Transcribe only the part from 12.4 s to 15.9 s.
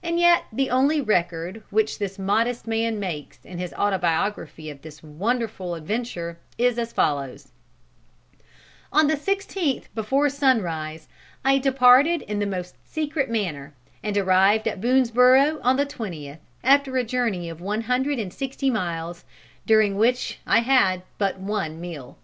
most secret manner, and arrived at Boonesborough on the